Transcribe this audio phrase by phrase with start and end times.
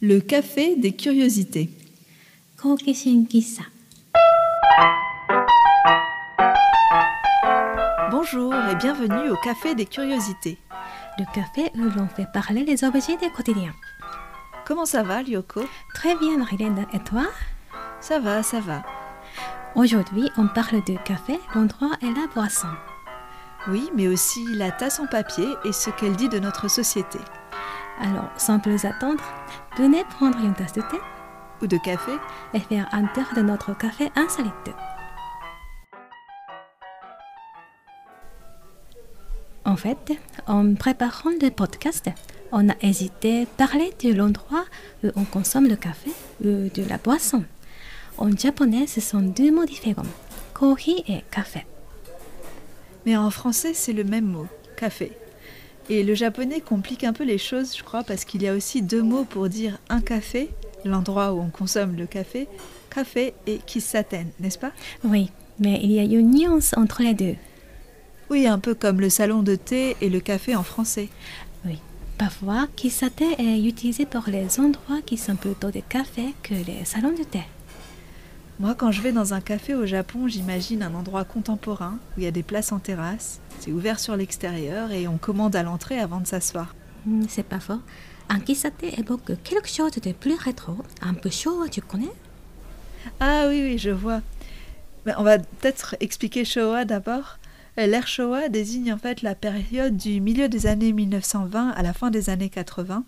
[0.00, 1.70] Le café des curiosités.
[8.08, 10.56] Bonjour et bienvenue au café des curiosités.
[11.18, 13.72] Le café où l'on fait parler les objets du quotidien.
[14.64, 15.62] Comment ça va, Lyoko?
[15.94, 16.86] Très bien, Marilène.
[16.92, 17.26] Et toi?
[18.00, 18.84] Ça va, ça va.
[19.74, 22.68] Aujourd'hui, on parle du café, l'endroit et la boisson.
[23.66, 27.18] Oui, mais aussi la tasse en papier et ce qu'elle dit de notre société.
[28.00, 29.22] Alors, sans plus attendre,
[29.76, 30.98] venez prendre une tasse de thé
[31.62, 32.12] Ou de café
[32.54, 34.52] et faire un tour de notre café insolite.
[39.64, 40.12] En fait,
[40.46, 42.08] en préparant le podcast,
[42.52, 44.64] on a hésité à parler de l'endroit
[45.02, 46.10] où on consomme le café
[46.42, 47.44] ou de la boisson.
[48.16, 50.02] En japonais, ce sont deux mots différents,
[50.54, 51.66] kohi et café.
[53.04, 55.12] Mais en français, c'est le même mot, café.
[55.90, 58.82] Et le japonais complique un peu les choses, je crois, parce qu'il y a aussi
[58.82, 60.50] deux mots pour dire un café,
[60.84, 62.46] l'endroit où on consomme le café,
[62.90, 64.72] café et kisaten, n'est-ce pas?
[65.02, 67.36] Oui, mais il y a une nuance entre les deux.
[68.28, 71.08] Oui, un peu comme le salon de thé et le café en français.
[71.64, 71.78] Oui.
[72.18, 77.12] Parfois, kisate est utilisé pour les endroits qui sont plutôt des cafés que les salons
[77.12, 77.40] de thé.
[78.60, 82.24] Moi, quand je vais dans un café au Japon, j'imagine un endroit contemporain où il
[82.24, 86.00] y a des places en terrasse, c'est ouvert sur l'extérieur et on commande à l'entrée
[86.00, 86.74] avant de s'asseoir.
[87.06, 87.80] Hmm, C'est pas faux.
[88.28, 92.10] Un kisate évoque quelque chose de plus rétro, un peu chaud, tu connais?
[93.20, 94.22] Ah oui, oui, je vois.
[95.06, 97.38] Mais on va peut-être expliquer Showa d'abord.
[97.78, 101.92] Euh, L'ère Showa désigne en fait la période du milieu des années 1920 à la
[101.92, 103.04] fin des années 80.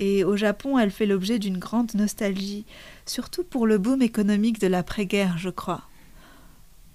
[0.00, 2.64] Et au Japon, elle fait l'objet d'une grande nostalgie,
[3.04, 5.82] surtout pour le boom économique de l'après-guerre, je crois.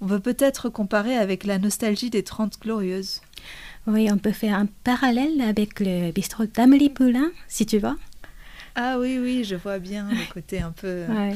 [0.02, 3.22] On peut peut-être comparer avec la nostalgie des Trente Glorieuses.
[3.86, 7.96] Oui, on peut faire un parallèle avec le bistrot d'Amélie Poulain, si tu vois.
[8.74, 11.36] Ah oui, oui, je vois bien le côté un peu euh, Ouais,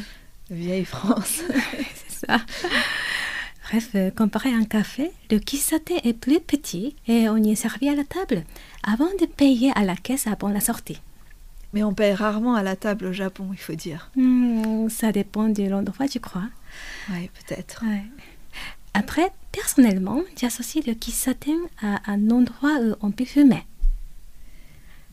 [0.50, 1.44] vieille France.
[2.10, 2.40] c'est ça.
[3.70, 7.56] Bref, euh, comparé à un café, le kisate est plus petit et on y est
[7.56, 8.44] servi à la table
[8.84, 11.00] avant de payer à la caisse avant la sortie.
[11.74, 14.10] Mais on paye rarement à la table au Japon, il faut dire.
[14.16, 16.50] Hmm, ça dépend de l'endroit, tu crois?
[17.12, 17.84] Oui, peut-être.
[17.86, 18.04] Ouais.
[18.94, 23.64] Après, personnellement, j'associe le kisaten à un endroit où on peut fumer.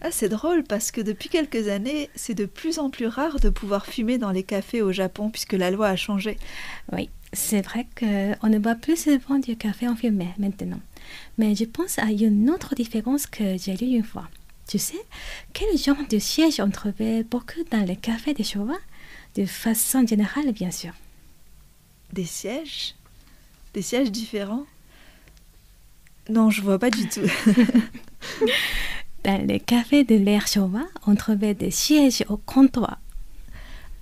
[0.01, 3.49] Ah, c'est drôle parce que depuis quelques années, c'est de plus en plus rare de
[3.49, 6.39] pouvoir fumer dans les cafés au Japon puisque la loi a changé.
[6.93, 10.81] Oui, c'est vrai qu'on ne boit plus souvent du café en fumée maintenant.
[11.39, 14.29] Mais je pense à une autre différence que j'ai lue une fois.
[14.67, 15.05] Tu sais,
[15.53, 18.77] quel genre de siège on trouvait beaucoup dans les cafés de Showa
[19.37, 20.93] De façon générale, bien sûr.
[22.13, 22.95] Des sièges?
[23.75, 24.67] Des sièges différents?
[26.29, 27.21] Non, je vois pas du tout.
[29.25, 32.99] Dans les cafés de l'ère Showa, on trouvait des sièges au comptoir.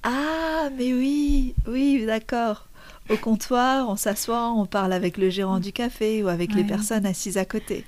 [0.02, 2.69] ah, mais oui, oui, d'accord.
[3.10, 7.04] Au comptoir, on s'assoit, on parle avec le gérant du café ou avec les personnes
[7.04, 7.84] assises à côté.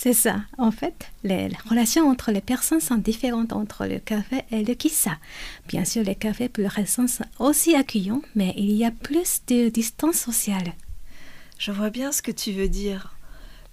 [0.00, 0.36] C'est ça.
[0.58, 5.18] En fait, les relations entre les personnes sont différentes entre le café et le kissa.
[5.66, 9.68] Bien sûr, les cafés plus récents sont aussi accueillants, mais il y a plus de
[9.70, 10.74] distance sociale.
[11.58, 13.16] Je vois bien ce que tu veux dire.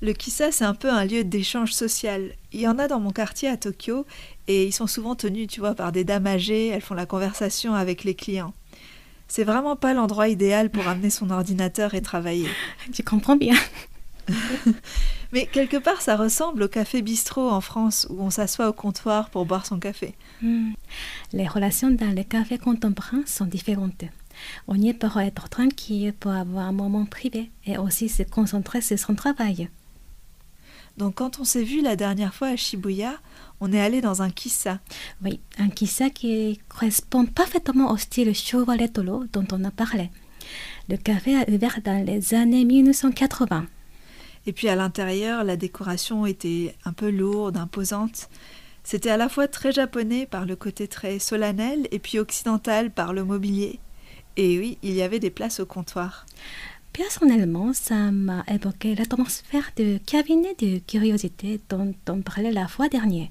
[0.02, 2.32] Le kissa, c'est un peu un lieu d'échange social.
[2.54, 4.08] Il y en a dans mon quartier à Tokyo
[4.48, 6.70] et ils sont souvent tenus, tu vois, par des dames âgées.
[6.70, 8.56] Elles font la conversation avec les clients.
[9.28, 12.50] C'est vraiment pas l'endroit idéal pour amener son ordinateur et travailler.
[12.94, 13.56] Tu comprends bien.
[15.36, 19.30] Mais quelque part, ça ressemble au café bistrot en France où on s'assoit au comptoir
[19.30, 20.16] pour boire son café.
[20.42, 20.72] Hmm.
[21.34, 24.06] Les relations dans les cafés contemporains sont différentes.
[24.70, 28.80] On y est pour être tranquille, pour avoir un moment privé et aussi se concentrer
[28.80, 29.68] sur son travail.
[30.96, 33.16] Donc quand on s'est vu la dernière fois à Shibuya,
[33.60, 34.80] on est allé dans un kissa.
[35.22, 40.12] Oui, un kissa qui correspond parfaitement au style Showa dont on a parlé.
[40.88, 43.66] Le café a ouvert dans les années 1980.
[44.48, 48.30] Et puis à l'intérieur, la décoration était un peu lourde, imposante.
[48.84, 53.14] C'était à la fois très japonais par le côté très solennel et puis occidental par
[53.14, 53.80] le mobilier.
[54.38, 56.26] Et oui, il y avait des places au comptoir.
[56.94, 63.28] Personnellement, ça m'a évoqué l'atmosphère de cabinet de curiosité dont on parlait la fois dernière.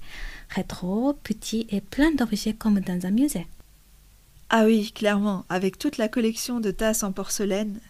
[0.51, 3.47] Rétro, petit et plein d'objets comme dans un musée.
[4.51, 7.81] Ah oui, clairement, avec toute la collection de tasses en porcelaine.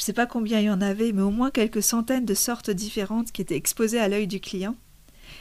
[0.00, 2.70] Je sais pas combien il y en avait, mais au moins quelques centaines de sortes
[2.70, 4.74] différentes qui étaient exposées à l'œil du client.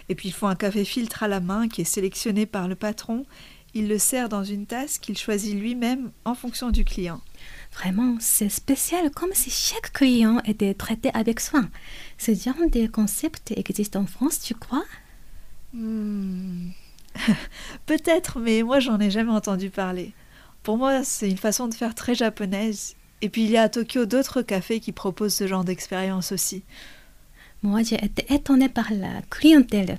[0.09, 2.75] Et puis il faut un café filtre à la main qui est sélectionné par le
[2.75, 3.25] patron.
[3.73, 7.21] Il le sert dans une tasse qu'il choisit lui-même en fonction du client.
[7.71, 11.69] Vraiment, c'est spécial comme si chaque client était traité avec soin.
[12.17, 14.83] Ce genre de concept existe en France, tu crois?
[15.71, 16.71] Hmm.
[17.85, 20.11] Peut-être, mais moi j'en ai jamais entendu parler.
[20.63, 22.97] Pour moi, c'est une façon de faire très japonaise.
[23.21, 26.63] Et puis il y a à Tokyo d'autres cafés qui proposent ce genre d'expérience aussi.
[27.61, 29.97] Moi, j'ai été étonnée par la clientèle.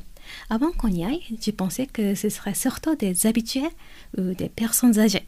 [0.49, 3.69] Avant qu'on y aille, je pensais que ce serait surtout des habitués
[4.17, 5.27] ou des personnes âgées.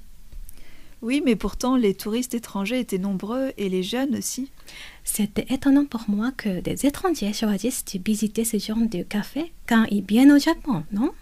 [1.03, 4.51] Oui, mais pourtant les touristes étrangers étaient nombreux et les jeunes aussi.
[5.03, 9.85] C'était étonnant pour moi que des étrangers choisissent de visiter ce genre de café quand
[9.91, 11.13] ils viennent au Japon, non?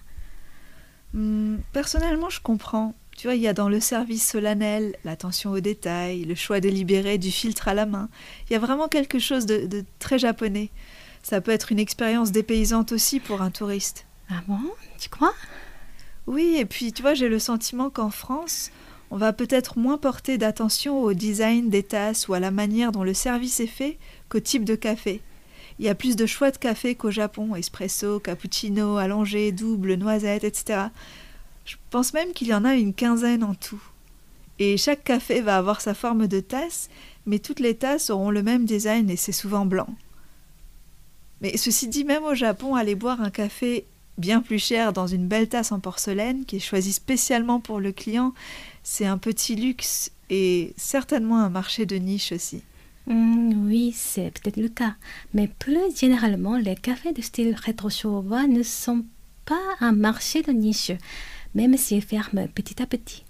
[1.14, 2.94] Hmm, personnellement, je comprends.
[3.20, 7.19] Tu vois, il y a dans le service solennel l'attention aux détails, le choix délibéré
[7.19, 8.08] du filtre à la main.
[8.49, 10.70] Il y a vraiment quelque chose de, de très japonais.
[11.22, 14.06] Ça peut être une expérience dépaysante aussi pour un touriste.
[14.31, 14.58] Ah bon?
[14.99, 15.34] Tu crois?
[16.26, 18.70] Oui, et puis tu vois, j'ai le sentiment qu'en France,
[19.11, 23.05] on va peut-être moins porter d'attention au design des tasses ou à la manière dont
[23.05, 23.99] le service est fait
[24.31, 25.20] qu'au type de café.
[25.78, 30.44] Il y a plus de choix de café qu'au Japon, espresso, cappuccino, allongé, double, noisette,
[30.44, 30.84] etc.
[31.64, 33.82] Je pense même qu'il y en a une quinzaine en tout.
[34.58, 36.90] Et chaque café va avoir sa forme de tasse,
[37.26, 39.88] mais toutes les tasses auront le même design et c'est souvent blanc.
[41.40, 43.86] Mais ceci dit, même au Japon, aller boire un café
[44.18, 47.92] bien plus cher dans une belle tasse en porcelaine qui est choisie spécialement pour le
[47.92, 48.34] client,
[48.82, 52.62] c'est un petit luxe et certainement un marché de niche aussi.
[53.06, 54.94] Hmm, Oui, c'est peut-être le cas.
[55.32, 59.04] Mais plus généralement, les cafés de style rétro ne sont
[59.46, 60.92] pas un marché de niche,
[61.55, 63.25] même s'ils ferment petit à petit.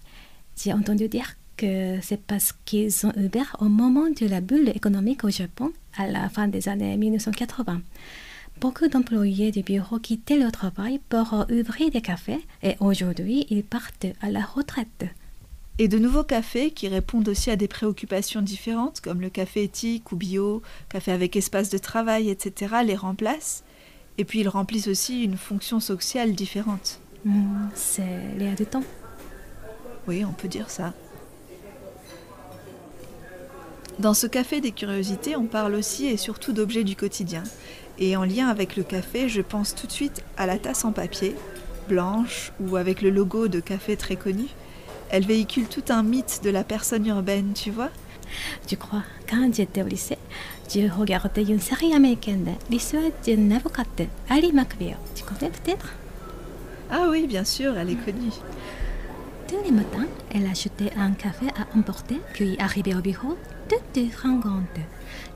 [0.56, 5.24] J'ai entendu dire que c'est parce qu'ils ont ouvert au moment de la bulle économique
[5.24, 7.82] au Japon, à la fin des années 1980.
[8.60, 14.06] Beaucoup d'employés du bureau quittaient leur travail pour ouvrir des cafés et aujourd'hui ils partent
[14.20, 15.06] à la retraite.
[15.78, 20.12] Et de nouveaux cafés qui répondent aussi à des préoccupations différentes, comme le café éthique
[20.12, 23.64] ou bio, café avec espace de travail, etc., les remplacent.
[24.18, 27.00] Et puis ils remplissent aussi une fonction sociale différente.
[27.74, 28.84] C'est l'air du temps.
[30.08, 30.92] Oui, on peut dire ça.
[33.98, 37.42] Dans ce café des curiosités, on parle aussi et surtout d'objets du quotidien.
[37.98, 40.92] Et en lien avec le café, je pense tout de suite à la tasse en
[40.92, 41.36] papier,
[41.86, 44.46] blanche ou avec le logo de café très connu.
[45.10, 47.90] Elle véhicule tout un mythe de la personne urbaine, tu vois
[48.70, 50.18] Je crois, quand j'étais au lycée,
[50.74, 54.96] je regardais une série américaine, l'histoire d'une avocate, Ali McBeal.
[55.14, 55.92] Tu connais peut-être?
[56.90, 58.32] Ah oui, bien sûr, elle est connue.
[59.46, 63.36] Tous les matins, elle achetait un café à emporter, puis arrivait au bureau,
[63.68, 64.78] toute fringante.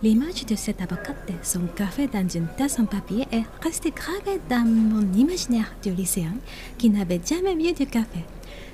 [0.03, 4.65] L'image de cette avocate, son café dans une tasse en papier, est restée gravée dans
[4.65, 6.35] mon imaginaire du lycéen
[6.79, 8.25] qui n'avait jamais vu de café.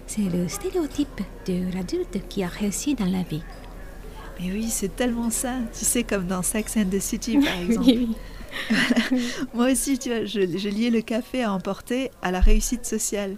[0.07, 3.43] C'est le stéréotype de l'adulte qui a réussi dans la vie.
[4.41, 5.55] Mais oui, c'est tellement ça.
[5.79, 8.15] Tu sais, comme dans Sex and the City, par exemple.
[9.55, 13.37] Moi aussi, tu je, je liais le café à emporter à la réussite sociale.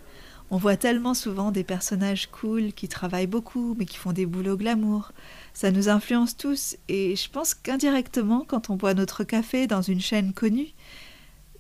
[0.51, 4.59] On voit tellement souvent des personnages cool qui travaillent beaucoup, mais qui font des boulots
[4.59, 5.13] glamour.
[5.55, 10.03] Ça nous influence tous, et je pense qu'indirectement, quand on boit notre café dans une
[10.03, 10.75] chaîne connue,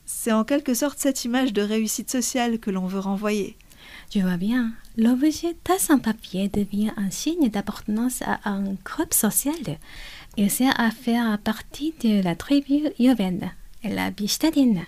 [0.04, 3.56] c'est en quelque sorte cette image de réussite sociale que l'on veut renvoyer.
[4.14, 4.72] Je vois bien.
[4.98, 9.78] L'objet tasse en papier devient un signe d'appartenance à un groupe social.
[10.36, 13.52] Il sert à faire partie de la tribu urbaine,
[13.84, 14.84] la vie citadine.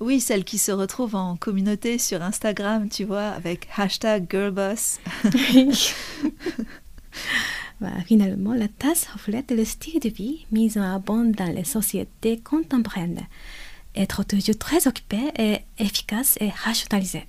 [0.00, 4.98] Oui, celle qui se retrouve en communauté sur Instagram, tu vois, avec hashtag girlboss.
[7.80, 12.38] Bah, finalement, la tasse reflète le style de vie mis en avant dans les sociétés
[12.38, 13.20] contemporaines.
[13.94, 17.24] Être toujours très occupé et efficace et rationalisé.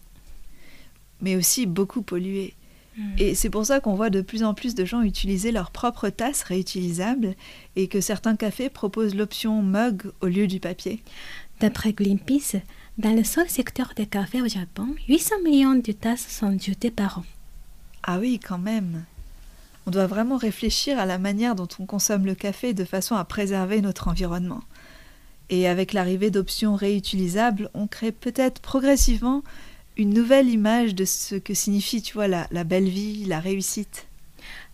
[1.22, 2.54] mais aussi beaucoup pollué.
[3.18, 6.10] Et c'est pour ça qu'on voit de plus en plus de gens utiliser leurs propres
[6.10, 7.36] tasses réutilisables
[7.76, 11.02] et que certains cafés proposent l'option mug au lieu du papier.
[11.60, 12.56] D'après Greenpeace,
[12.98, 17.20] dans le seul secteur des cafés au Japon, 800 millions de tasses sont jetées par
[17.20, 17.26] an.
[18.04, 19.06] Ah oui, quand même.
[19.86, 23.24] On doit vraiment réfléchir à la manière dont on consomme le café de façon à
[23.26, 24.62] préserver notre environnement.
[25.50, 29.44] Et avec l'arrivée d'options réutilisables, on crée peut-être progressivement
[29.98, 34.08] une nouvelle image de ce que signifie, tu vois, la, la belle vie, la réussite.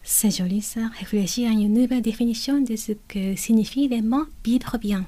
[0.03, 5.05] C'est joli ça, réfléchir à une nouvelle définition de ce que signifie mots vivre bien.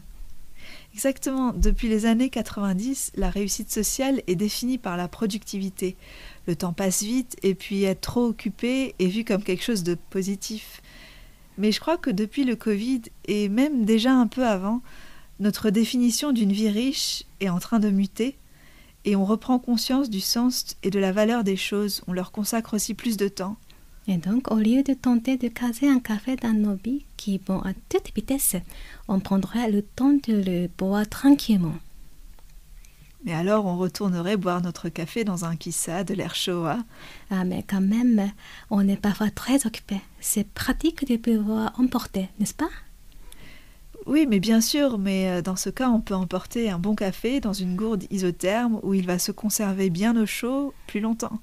[0.98, 1.54] Exactement.
[1.54, 5.96] Depuis les années 90, la réussite sociale est définie par la productivité.
[6.48, 9.96] Le temps passe vite et puis être trop occupé est vu comme quelque chose de
[10.10, 10.82] positif.
[11.60, 14.82] Mais je crois que depuis le Covid et même déjà un peu avant,
[15.40, 18.36] notre définition d'une vie riche est en train de muter
[19.06, 22.02] et on reprend conscience du sens et de la valeur des choses.
[22.08, 23.58] On leur consacre aussi plus de temps.
[24.08, 26.78] Et donc, au lieu de tenter de caser un café dans nos
[27.18, 28.56] qui vont à toute vitesse,
[29.08, 31.76] on prendrait le temps de le boire tranquillement.
[33.26, 36.78] Mais alors on retournerait boire notre café dans un kissa de l'air Showa.
[37.30, 38.32] Ah, mais quand même,
[38.70, 40.00] on est parfois très occupé.
[40.22, 42.70] C'est pratique de pouvoir emporter, n'est-ce pas?
[44.08, 47.42] Oui, mais bien sûr, mais euh, dans ce cas, on peut emporter un bon café
[47.42, 51.40] dans une gourde isotherme où il va se conserver bien au chaud plus longtemps.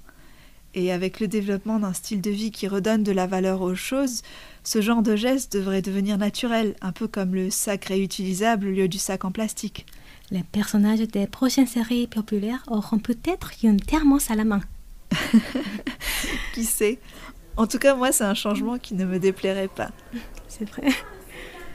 [0.73, 4.23] Et avec le développement d'un style de vie qui redonne de la valeur aux choses,
[4.65, 8.89] ce genre de geste devrait devenir naturel, un peu comme le sac réutilisable au lieu
[8.89, 9.85] du sac en plastique.
[10.31, 14.63] Les personnages des prochaines séries populaires auront peut-être une thermos à la main.
[16.55, 16.99] Qui sait?
[17.59, 19.91] En tout cas, moi, c'est un changement qui ne me déplairait pas.
[20.49, 20.89] C'est vrai.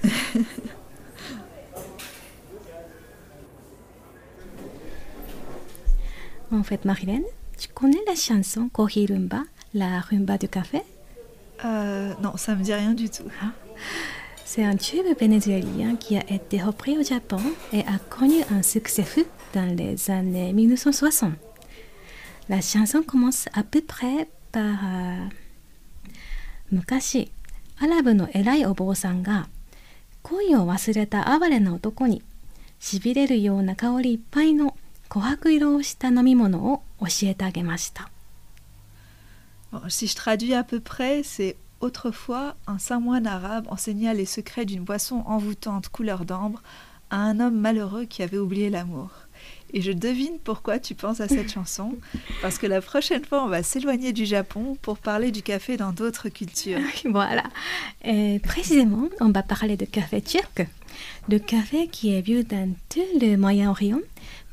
[6.52, 7.24] En fait, Marilène,
[7.58, 10.82] tu connais la chanson Kohi Rumba, la rumba du café?
[11.64, 13.26] Euh, Non, ça me dit rien du tout.
[13.42, 13.52] Ah.
[14.46, 17.42] C'est un tube vénézuélien qui a été repris au Japon
[17.72, 21.34] et a connu un succès fou dans les années 1960.
[22.50, 25.26] La chanson commence à peu près par euh,
[27.80, 28.08] «arabe
[35.15, 38.11] な男にしびれるような香りいっぱいの琥珀色をした飲み物を教えてあげました。
[39.73, 44.25] Bon, si je traduis à peu près, c'est autrefois un saint moine arabe enseigna les
[44.25, 46.63] secrets d'une boisson envoûtante couleur d'ambre
[47.11, 49.11] à un homme malheureux qui avait oublié l'amour.
[49.73, 51.97] Et je devine pourquoi tu penses à cette chanson,
[52.41, 55.91] parce que la prochaine fois, on va s'éloigner du Japon pour parler du café dans
[55.91, 56.79] d'autres cultures.
[57.07, 57.43] Voilà.
[58.05, 60.65] Et précisément, on va parler de café turc.
[61.29, 63.99] Le café qui est vu dans tout le Moyen-Orient,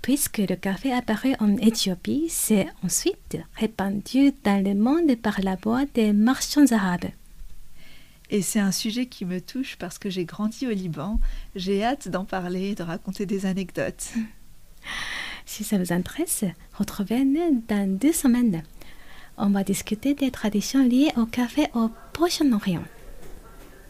[0.06, 5.84] puisque le café apparu en Éthiopie s'est ensuite répandu dans le monde par la voie
[5.94, 7.10] des marchands arabes.
[8.30, 11.18] Et c'est un sujet qui me touche parce que j'ai grandi au Liban.
[11.56, 14.12] J'ai hâte d'en parler et de raconter des anecdotes.
[15.44, 16.44] Si ça vous intéresse,
[16.78, 18.62] retrouvez-nous dans deux semaines.
[19.36, 22.84] On va discuter des traditions liées au café au Proche-Orient.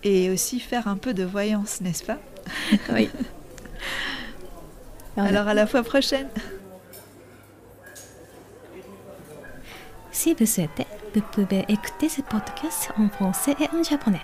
[0.03, 2.19] Et aussi faire un peu de voyance, n'est-ce pas?
[2.91, 3.11] Oui.
[5.17, 6.29] Alors à la fois prochaine
[10.11, 14.23] Si vous souhaitez, vous pouvez écouter ce podcast en français et en japonais.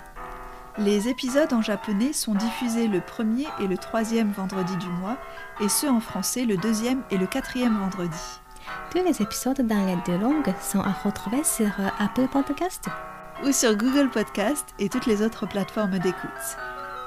[0.78, 5.18] Les épisodes en japonais sont diffusés le premier et le troisième vendredi du mois,
[5.60, 8.40] et ceux en français le deuxième et le quatrième vendredi.
[8.90, 12.86] Tous les épisodes dans les deux langues sont à retrouver sur Apple Podcast.
[13.44, 16.56] Ou sur Google Podcast et toutes les autres plateformes d'écoute.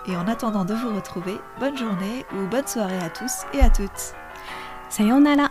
[0.08, 3.70] Et en attendant de vous retrouver, bonne journée ou bonne soirée à tous et à
[3.70, 4.14] toutes.
[4.90, 5.50] Sayonara